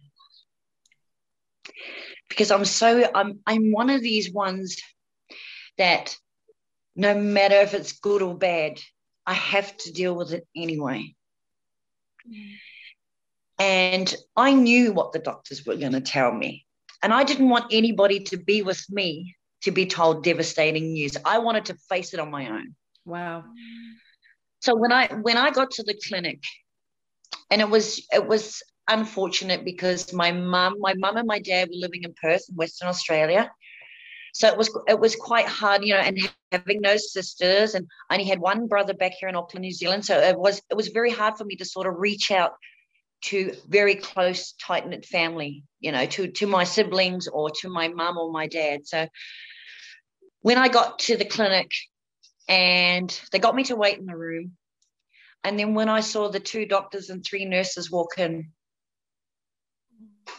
[2.29, 4.77] because I'm so I'm I'm one of these ones
[5.77, 6.15] that
[6.95, 8.79] no matter if it's good or bad,
[9.29, 11.13] I have to deal with it anyway.
[13.59, 16.65] And I knew what the doctors were going to tell me.
[17.03, 21.15] And I didn't want anybody to be with me to be told devastating news.
[21.23, 22.75] I wanted to face it on my own.
[23.05, 23.43] wow
[24.61, 26.41] So when I when I got to the clinic,
[27.51, 31.85] and it was it was unfortunate because my mum, my mum and my dad were
[31.85, 33.51] living in Perth in Western Australia.
[34.33, 36.17] So it was it was quite hard, you know, and
[36.51, 40.05] having no sisters, and I only had one brother back here in Auckland, New Zealand.
[40.05, 42.53] So it was it was very hard for me to sort of reach out
[43.21, 47.87] to very close, tight knit family, you know, to to my siblings or to my
[47.87, 48.87] mum or my dad.
[48.87, 49.07] So
[50.41, 51.71] when I got to the clinic,
[52.47, 54.57] and they got me to wait in the room,
[55.43, 58.51] and then when I saw the two doctors and three nurses walk in,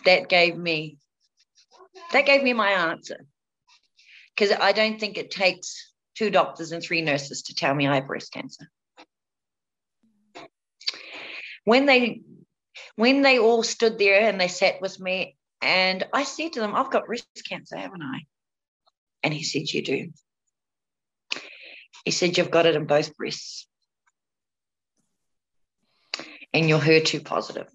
[0.05, 0.98] that gave me
[2.12, 3.26] that gave me my answer.
[4.40, 7.96] Because I don't think it takes two doctors and three nurses to tell me I
[7.96, 8.70] have breast cancer.
[11.66, 12.22] When they
[12.96, 16.74] when they all stood there and they sat with me, and I said to them,
[16.74, 18.20] I've got breast cancer, haven't I?
[19.22, 20.09] And he said, You do.
[22.07, 23.68] He said, You've got it in both breasts
[26.55, 27.68] and you're HER2 positive.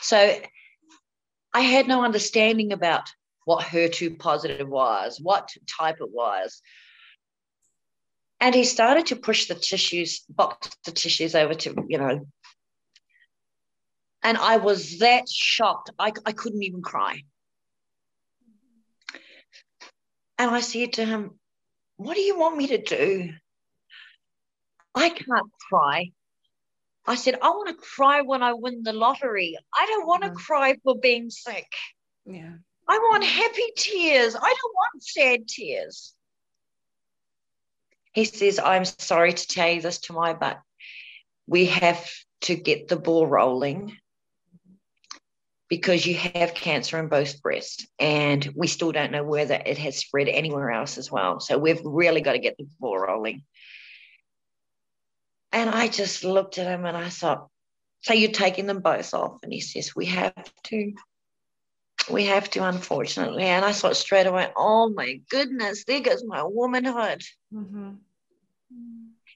[0.00, 0.38] So
[1.52, 3.10] I had no understanding about
[3.44, 6.62] what HER2 positive was, what type it was.
[8.40, 12.26] And he started to push the tissues, box the tissues over to, you know.
[14.22, 17.22] And I was that shocked, I, I couldn't even cry.
[20.38, 21.38] And I said to him,
[21.96, 23.30] What do you want me to do?
[24.94, 26.10] I can't cry.
[27.06, 29.56] I said, I want to cry when I win the lottery.
[29.74, 30.36] I don't want to Mhm.
[30.36, 31.72] cry for being sick.
[32.24, 32.56] Yeah.
[32.88, 34.34] I want happy tears.
[34.34, 36.14] I don't want sad tears.
[38.12, 40.60] He says, I'm sorry to tell you this, Tamai, but
[41.46, 42.10] we have
[42.42, 43.96] to get the ball rolling
[45.68, 49.96] because you have cancer in both breasts and we still don't know whether it has
[49.96, 51.40] spread anywhere else as well.
[51.40, 53.44] So we've really got to get the ball rolling.
[55.50, 57.48] And I just looked at him and I thought,
[58.02, 59.38] so you're taking them both off?
[59.42, 60.92] And he says, we have to.
[62.10, 63.44] We have to, unfortunately.
[63.44, 67.22] And I thought straight away, oh my goodness, there goes my womanhood.
[67.54, 67.92] Mm-hmm.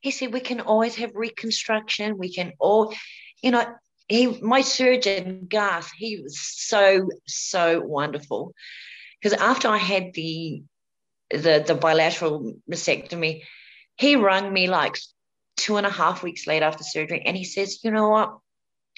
[0.01, 2.19] He said, we can always have reconstruction.
[2.19, 2.95] We can all,
[3.43, 3.65] you know,
[4.09, 8.53] he, my surgeon, Garth, he was so, so wonderful.
[9.21, 10.63] Because after I had the,
[11.31, 13.43] the, the bilateral mastectomy,
[13.97, 14.99] he rang me like
[15.57, 17.23] two and a half weeks later after surgery.
[17.25, 18.39] And he says, you know what?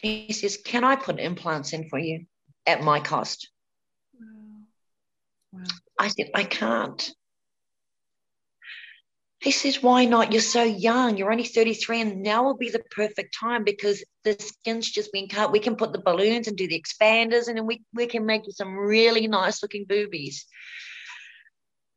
[0.02, 2.26] He says, can I put implants in for you
[2.66, 3.50] at my cost?
[5.52, 5.62] Wow.
[5.98, 7.10] I said, I can't.
[9.40, 10.32] He says, Why not?
[10.32, 11.16] You're so young.
[11.16, 15.28] You're only 33, and now will be the perfect time because the skin's just been
[15.28, 15.52] cut.
[15.52, 18.46] We can put the balloons and do the expanders, and then we, we can make
[18.46, 20.44] you some really nice looking boobies.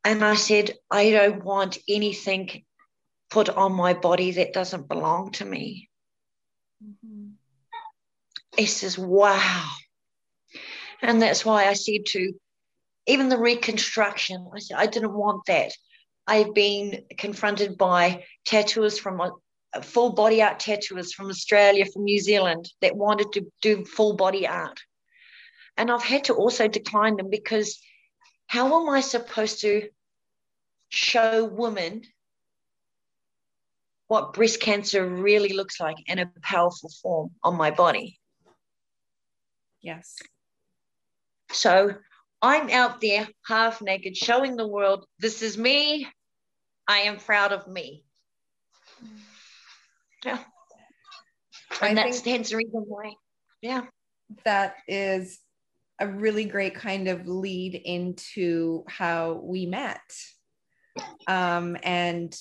[0.04, 2.64] And I said, I don't want anything
[3.30, 5.90] put on my body that doesn't belong to me.
[6.84, 7.30] Mm-hmm.
[8.58, 9.68] He says, Wow.
[11.02, 12.34] And that's why I said to
[13.08, 15.72] even the reconstruction, I said, I didn't want that.
[16.28, 22.20] I've been confronted by tattooers from uh, full body art tattooers from Australia, from New
[22.20, 24.80] Zealand that wanted to do full body art.
[25.78, 27.80] And I've had to also decline them because
[28.48, 29.90] how am I supposed to
[30.90, 32.04] show women
[34.08, 38.20] what breast cancer really looks like in a powerful form on my body?
[39.82, 40.18] Yes.
[41.52, 41.96] So
[42.42, 46.08] I'm out there half naked, showing the world this is me.
[46.88, 48.04] I am proud of me.
[50.26, 50.40] Yeah.
[51.82, 53.14] I And that's think- hence the reason why.
[53.62, 53.86] Yeah.
[54.46, 55.40] that is
[56.00, 60.02] a really great kind of lead into how we met
[61.28, 62.36] um, and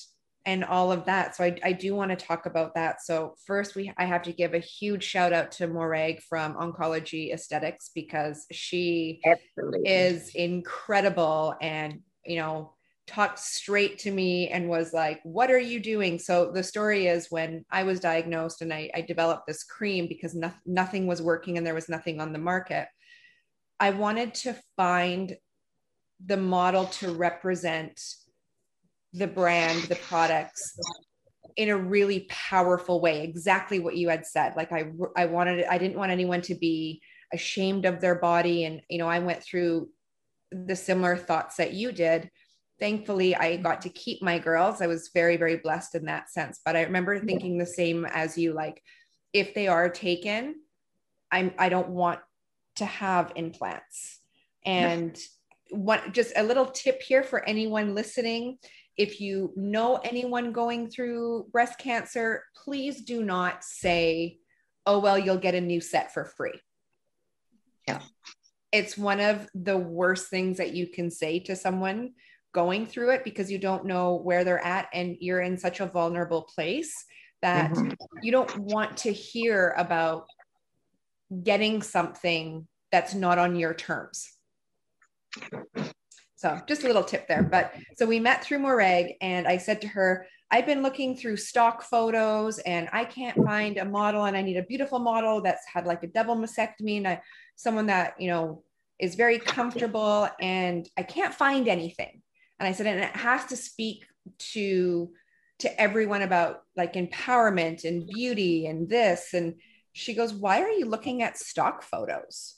[0.45, 1.35] and all of that.
[1.35, 3.01] So i, I do want to talk about that.
[3.01, 7.33] So first we i have to give a huge shout out to morag from oncology
[7.33, 9.87] aesthetics because she Absolutely.
[9.87, 12.73] is incredible and you know
[13.07, 16.17] talked straight to me and was like what are you doing?
[16.17, 20.33] So the story is when i was diagnosed and i, I developed this cream because
[20.33, 22.87] no, nothing was working and there was nothing on the market
[23.79, 25.35] i wanted to find
[26.25, 27.99] the model to represent
[29.13, 30.77] the brand the products
[31.57, 34.53] in a really powerful way exactly what you had said.
[34.55, 37.01] Like i i wanted i didn't want anyone to be
[37.33, 38.65] ashamed of their body.
[38.65, 39.89] And you know i went through
[40.51, 42.29] the similar thoughts that you did.
[42.79, 44.81] Thankfully i got to keep my girls.
[44.81, 46.61] I was very very blessed in that sense.
[46.63, 48.81] But i remember thinking the same as you like
[49.33, 50.55] if they are taken
[51.31, 52.19] i'm i don't want
[52.75, 54.19] to have implants.
[54.65, 55.17] And
[55.69, 58.57] what just a little tip here for anyone listening
[59.01, 64.37] if you know anyone going through breast cancer please do not say
[64.85, 66.59] oh well you'll get a new set for free
[67.87, 68.01] Yeah.
[68.71, 72.13] it's one of the worst things that you can say to someone
[72.53, 75.87] going through it because you don't know where they're at and you're in such a
[75.87, 76.93] vulnerable place
[77.41, 77.95] that Mhm.
[78.21, 80.27] you don't want to hear about
[81.43, 84.37] getting something that's not on your terms.
[86.41, 87.43] So just a little tip there.
[87.43, 91.37] But so we met through Morag and I said to her, I've been looking through
[91.37, 95.67] stock photos and I can't find a model and I need a beautiful model that's
[95.71, 97.19] had like a double mastectomy and
[97.57, 98.63] someone that, you know,
[98.97, 102.23] is very comfortable and I can't find anything.
[102.59, 104.03] And I said, and it has to speak
[104.53, 105.11] to
[105.59, 109.35] to everyone about like empowerment and beauty and this.
[109.35, 109.57] And
[109.93, 112.55] she goes, Why are you looking at stock photos?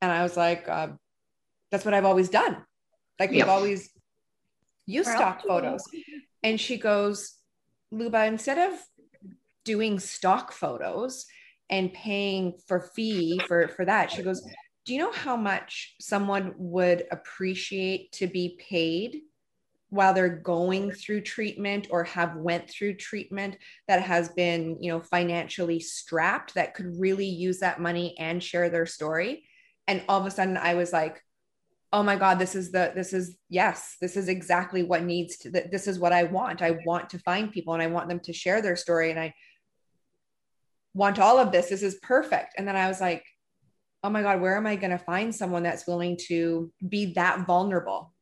[0.00, 0.88] And I was like, uh,
[1.70, 2.64] That's what I've always done.
[3.18, 3.90] Like we've always
[4.86, 5.82] used Well, stock photos.
[6.42, 7.34] And she goes,
[7.90, 8.78] Luba, instead of
[9.64, 11.26] doing stock photos
[11.68, 14.42] and paying for fee for, for that, she goes,
[14.84, 19.22] Do you know how much someone would appreciate to be paid
[19.88, 23.56] while they're going through treatment or have went through treatment
[23.88, 28.68] that has been you know financially strapped that could really use that money and share
[28.68, 29.44] their story
[29.86, 31.22] and all of a sudden i was like
[31.92, 35.50] oh my god this is the this is yes this is exactly what needs to
[35.50, 38.32] this is what i want i want to find people and i want them to
[38.32, 39.32] share their story and i
[40.96, 41.68] want all of this.
[41.68, 42.54] This is perfect.
[42.56, 43.22] And then I was like,
[44.02, 47.46] oh my God, where am I going to find someone that's willing to be that
[47.46, 48.14] vulnerable?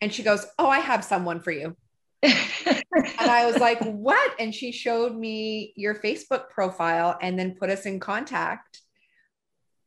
[0.00, 1.76] And she goes, oh, I have someone for you.
[2.22, 2.82] and
[3.20, 4.34] I was like, what?
[4.40, 8.80] And she showed me your Facebook profile and then put us in contact.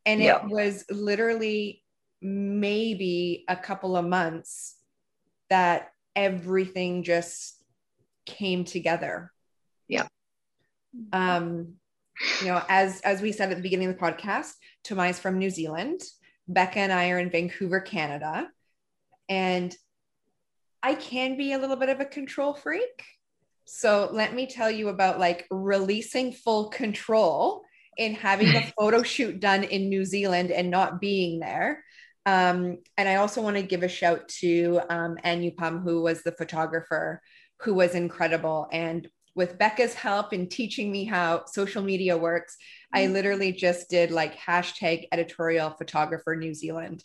[0.06, 1.83] And it was literally
[2.24, 4.76] maybe a couple of months
[5.50, 7.62] that everything just
[8.26, 9.32] came together.
[9.88, 10.08] Yeah.
[11.12, 11.76] Um,
[12.42, 14.54] you know, as as we said at the beginning of the podcast,
[14.84, 16.02] Tomai's from New Zealand.
[16.48, 18.50] Becca and I are in Vancouver, Canada.
[19.30, 19.76] And
[20.82, 23.06] I can be a little bit of a control freak.
[23.66, 27.64] So let me tell you about like releasing full control
[27.98, 31.84] in having a photo shoot done in New Zealand and not being there.
[32.26, 36.32] Um, and I also want to give a shout to um, Anupam, who was the
[36.32, 37.22] photographer,
[37.62, 38.68] who was incredible.
[38.72, 42.56] And with Becca's help in teaching me how social media works,
[42.94, 43.14] I mm-hmm.
[43.14, 47.04] literally just did like hashtag editorial photographer New Zealand.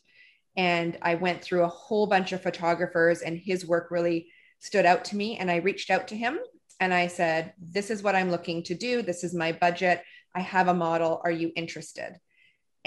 [0.56, 5.04] And I went through a whole bunch of photographers, and his work really stood out
[5.06, 5.36] to me.
[5.36, 6.38] And I reached out to him
[6.80, 9.02] and I said, This is what I'm looking to do.
[9.02, 10.02] This is my budget.
[10.34, 11.20] I have a model.
[11.24, 12.18] Are you interested?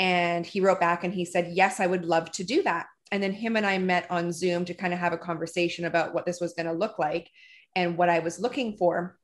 [0.01, 2.87] And he wrote back and he said, Yes, I would love to do that.
[3.11, 6.15] And then him and I met on Zoom to kind of have a conversation about
[6.15, 7.29] what this was going to look like
[7.75, 9.15] and what I was looking for.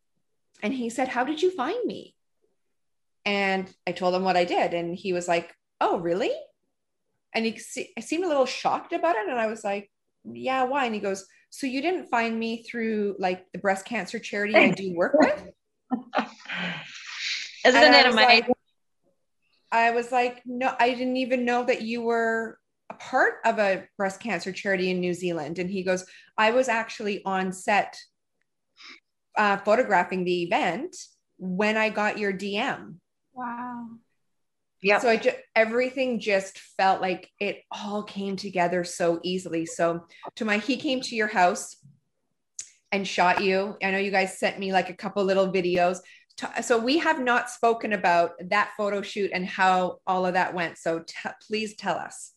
[0.62, 2.14] And he said, How did you find me?
[3.26, 4.76] And I told him what I did.
[4.76, 5.52] And he was like,
[5.82, 6.32] Oh, really?
[7.34, 9.28] And he seemed a little shocked about it.
[9.28, 9.90] And I was like,
[10.26, 10.86] Yeah, why?
[10.86, 14.70] And he goes, So you didn't find me through like the breast cancer charity I
[14.70, 15.44] do work with?
[17.66, 18.16] Isn't it amazing?
[18.16, 18.57] Like,
[19.78, 22.60] I was like, No, I didn't even know that you were
[22.90, 25.60] a part of a breast cancer charity in New Zealand.
[25.60, 26.06] And he goes,
[26.38, 27.98] I was actually on set
[29.38, 30.96] uh, photographing the event
[31.38, 32.96] when I got your DM.
[33.34, 33.88] Wow.
[34.82, 35.00] Yeah.
[35.00, 39.66] So I just everything just felt like it all came together so easily.
[39.66, 40.06] So
[40.36, 41.78] Tomai he came to your house
[42.92, 43.76] and shot you.
[43.84, 46.00] I know you guys sent me like a couple little videos.
[46.62, 50.78] So we have not spoken about that photo shoot and how all of that went.
[50.78, 52.34] So t- please tell us.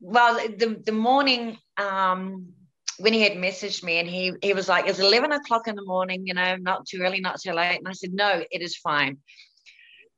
[0.00, 2.52] well, the the morning um,
[2.98, 5.84] when he had messaged me and he he was like, "It's eleven o'clock in the
[5.84, 6.26] morning.
[6.26, 9.18] You know, not too early, not too late." And I said, "No, it is fine."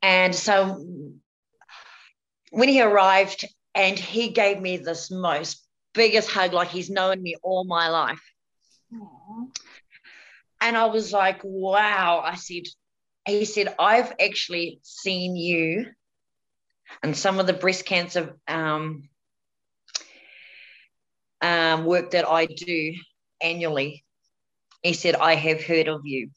[0.01, 0.85] And so
[2.51, 3.45] when he arrived
[3.75, 8.23] and he gave me this most biggest hug, like he's known me all my life.
[8.95, 9.51] Aww.
[10.61, 12.23] And I was like, wow.
[12.25, 12.65] I said,
[13.27, 15.87] he said, I've actually seen you
[17.03, 19.09] and some of the breast cancer um,
[21.41, 22.95] um, work that I do
[23.41, 24.05] annually.
[24.83, 26.31] He said, I have heard of you.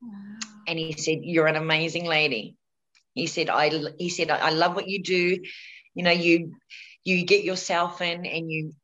[0.00, 0.38] Wow.
[0.66, 2.56] And he said, You're an amazing lady.
[3.14, 5.38] He said, I he said, I love what you do.
[5.94, 6.54] You know, you
[7.04, 8.74] you get yourself in and you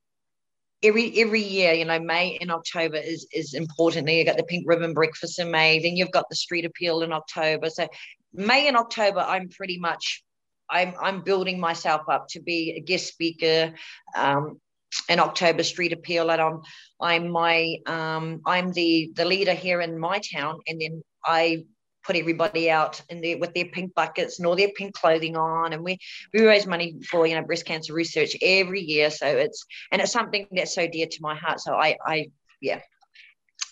[0.84, 4.06] every every year, you know, May and October is is important.
[4.06, 7.02] Then you've got the pink ribbon breakfast in May, then you've got the street appeal
[7.02, 7.70] in October.
[7.70, 7.88] So
[8.32, 10.22] May and October, I'm pretty much
[10.68, 13.74] I'm I'm building myself up to be a guest speaker,
[14.16, 14.60] um,
[15.08, 16.60] an October street appeal, and I'm
[17.00, 21.64] I'm my um, I'm the the leader here in my town, and then I
[22.04, 25.72] put everybody out in there with their pink buckets and all their pink clothing on.
[25.72, 25.98] And we
[26.32, 29.10] we raise money for you know breast cancer research every year.
[29.10, 31.60] So it's and it's something that's so dear to my heart.
[31.60, 32.30] So i i
[32.60, 32.80] yeah.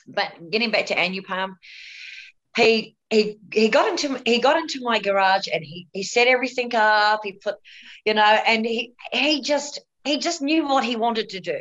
[0.06, 1.54] But getting back to anupam
[2.56, 6.74] he he he got into he got into my garage and he he set everything
[6.74, 7.20] up.
[7.24, 7.56] He put
[8.04, 11.58] you know and he he just he just knew what he wanted to do.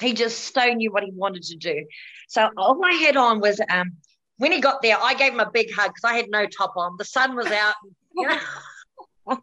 [0.00, 1.86] He just so knew what he wanted to do.
[2.28, 3.96] So all I had on was um
[4.38, 6.74] when he got there, I gave him a big hug because I had no top
[6.76, 6.96] on.
[6.96, 7.74] The sun was out.
[8.16, 8.38] You know?
[9.28, 9.40] and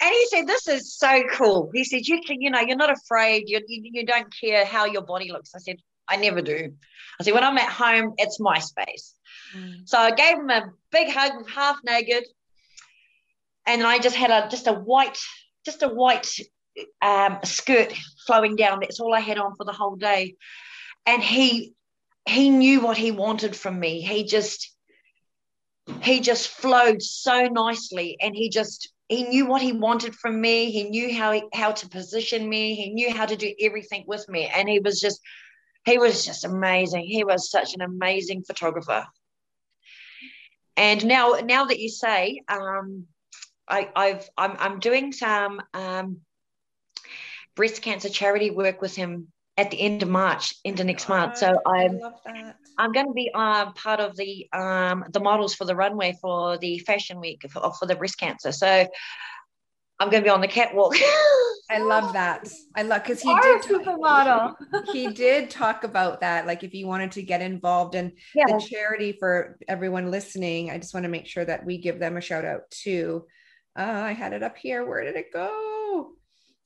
[0.00, 3.48] he said, "This is so cool." He said, "You can, you know, you're not afraid.
[3.48, 5.76] You, you, you don't care how your body looks." I said,
[6.08, 6.72] "I never do."
[7.20, 9.14] I said, "When I'm at home, it's my space."
[9.56, 9.88] Mm.
[9.88, 12.24] So I gave him a big hug, half naked,
[13.66, 15.18] and I just had a just a white,
[15.64, 16.30] just a white
[17.00, 17.94] um, skirt
[18.26, 18.80] flowing down.
[18.80, 20.36] That's all I had on for the whole day.
[21.06, 21.72] And he
[22.28, 24.00] he knew what he wanted from me.
[24.00, 24.74] He just
[26.02, 30.70] he just flowed so nicely and he just he knew what he wanted from me.
[30.70, 32.74] He knew how he, how to position me.
[32.74, 34.46] He knew how to do everything with me.
[34.54, 35.20] And he was just
[35.84, 37.06] he was just amazing.
[37.06, 39.06] He was such an amazing photographer.
[40.76, 43.06] And now now that you say um
[43.66, 46.18] I, I've I'm, I'm doing some um,
[47.54, 51.36] breast cancer charity work with him at the end of March, into next month.
[51.36, 52.00] So I'm.
[52.80, 56.56] I'm going to be um, part of the um, the models for the runway for
[56.58, 58.52] the fashion week for, for the breast cancer.
[58.52, 58.86] So
[59.98, 60.94] I'm going to be on the catwalk.
[61.70, 62.48] I love that.
[62.76, 64.54] I love because he did supermodel.
[64.92, 66.46] he did talk about that.
[66.46, 68.44] Like if you wanted to get involved in yeah.
[68.46, 72.16] the charity for everyone listening, I just want to make sure that we give them
[72.16, 73.26] a shout out too.
[73.76, 74.86] Uh, I had it up here.
[74.86, 76.12] Where did it go?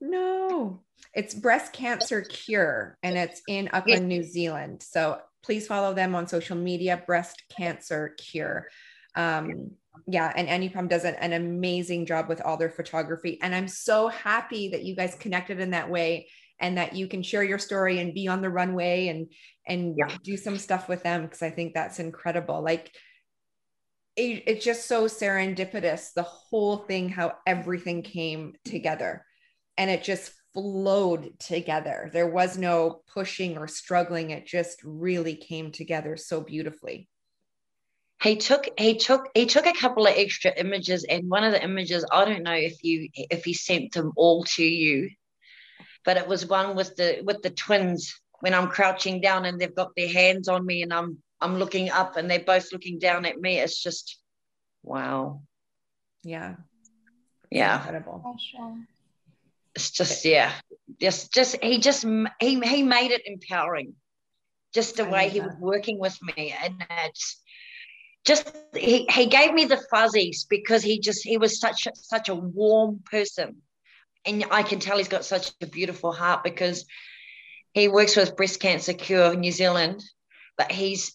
[0.03, 0.82] No,
[1.14, 4.82] it's breast cancer cure and it's in Auckland, New Zealand.
[4.82, 8.66] So please follow them on social media, breast cancer cure.
[9.14, 9.70] Um,
[10.09, 13.38] yeah, and Anupam does an, an amazing job with all their photography.
[13.42, 16.28] And I'm so happy that you guys connected in that way
[16.59, 19.28] and that you can share your story and be on the runway and
[19.68, 20.16] and Yeah.
[20.24, 22.61] do some stuff with them because I think that's incredible.
[22.62, 22.90] Like
[24.16, 29.24] it, it's just so serendipitous, the whole thing, how everything came together.
[29.77, 32.11] And it just flowed together.
[32.12, 34.31] There was no pushing or struggling.
[34.31, 37.09] It just really came together so beautifully.
[38.23, 41.62] he took he took he took a couple of extra images and one of the
[41.70, 45.11] images i don't know if you if he sent them all to you
[46.05, 48.01] but it was one with the with the twins
[48.43, 51.11] when i'm crouching down and they've got their hands on me and i'm
[51.41, 54.07] i'm looking up and they're both looking down at me it's just
[54.85, 55.43] wow
[56.23, 56.55] Yeah.
[57.51, 58.18] yeah Incredible.
[58.23, 58.77] Special.
[59.75, 60.53] It's just yeah.
[61.01, 62.05] just just he just
[62.41, 63.95] he he made it empowering
[64.75, 65.49] just the I way he that.
[65.49, 66.55] was working with me.
[66.62, 67.41] And it's
[68.25, 72.35] just he, he gave me the fuzzies because he just he was such such a
[72.35, 73.57] warm person.
[74.25, 76.85] And i can tell he's got such a beautiful heart because
[77.75, 80.01] he works with breast cancer cure new zealand
[80.57, 81.12] but he's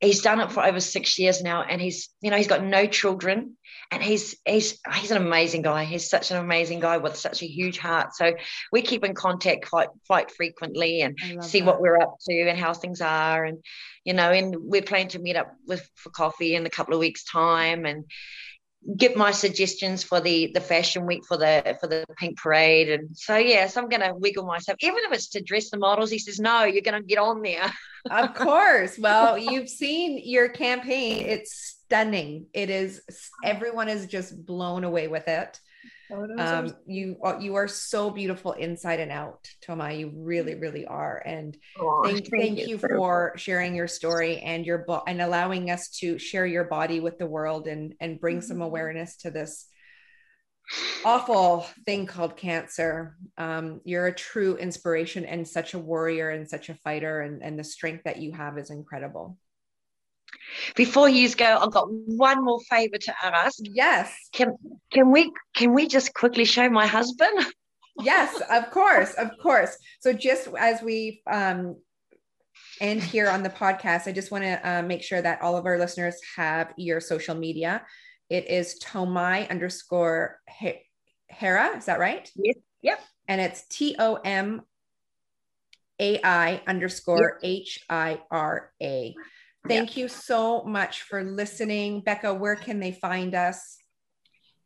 [0.00, 2.86] he's done it for over six years now and he's you know he's got no
[2.86, 3.56] children
[3.90, 5.84] and he's he's he's an amazing guy.
[5.84, 8.14] He's such an amazing guy with such a huge heart.
[8.14, 8.34] So
[8.72, 11.66] we keep in contact quite quite frequently and see that.
[11.66, 13.44] what we're up to and how things are.
[13.44, 13.58] And
[14.04, 17.00] you know and we're planning to meet up with for coffee in a couple of
[17.00, 17.84] weeks time.
[17.84, 18.04] And
[18.96, 23.14] give my suggestions for the the fashion week for the for the pink parade and
[23.14, 26.40] so yes i'm gonna wiggle myself even if it's to dress the models he says
[26.40, 27.70] no you're gonna get on there
[28.10, 28.98] of course.
[28.98, 31.26] Well, you've seen your campaign.
[31.26, 32.46] It's stunning.
[32.52, 33.02] It is
[33.44, 35.60] everyone is just blown away with it.
[36.08, 40.00] Photos are Um, you you are so beautiful inside and out, Tomai.
[40.00, 41.22] You really, really are.
[41.24, 45.88] And Oh, thank, thank you for sharing your story and your book and allowing us
[46.00, 49.66] to share your body with the world and and bring some awareness to this
[51.04, 53.16] awful thing called cancer.
[53.38, 57.58] Um, you're a true inspiration and such a warrior and such a fighter, and and
[57.58, 59.38] the strength that you have is incredible.
[60.76, 64.56] Before you go i've got one more favor to ask Yes, can
[64.92, 67.46] can we can we just quickly show my husband
[68.02, 69.76] yes, of course, of course.
[70.00, 71.76] So just as we um,
[72.80, 75.66] end here on the podcast, I just want to uh, make sure that all of
[75.66, 77.82] our listeners have your social media.
[78.28, 80.82] It is Tomai underscore He-
[81.28, 81.76] Hera.
[81.76, 82.30] Is that right?
[82.36, 82.56] Yes.
[82.82, 83.00] Yep.
[83.28, 84.62] And it's T O M
[86.00, 89.14] A I underscore H I R A.
[89.68, 92.00] Thank you so much for listening.
[92.00, 93.80] Becca, where can they find us?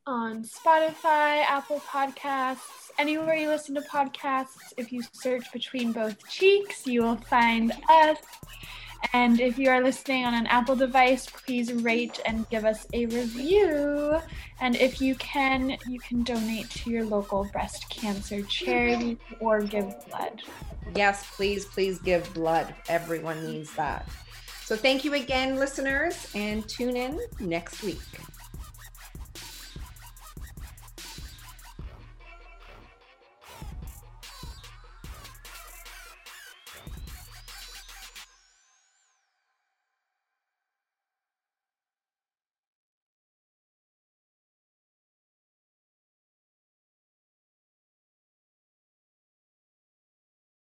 [0.07, 4.75] on Spotify, Apple Podcasts, anywhere you listen to podcasts.
[4.77, 8.19] If you search between both cheeks, you will find us.
[9.15, 13.07] And if you are listening on an Apple device, please rate and give us a
[13.07, 14.19] review.
[14.61, 19.95] And if you can, you can donate to your local breast cancer charity or give
[20.09, 20.43] blood.
[20.95, 22.75] Yes, please, please give blood.
[22.89, 24.07] Everyone needs that.
[24.65, 28.01] So thank you again, listeners, and tune in next week.